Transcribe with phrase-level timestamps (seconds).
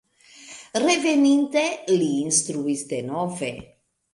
[0.83, 1.63] Reveninte
[1.99, 3.53] li instruis denove.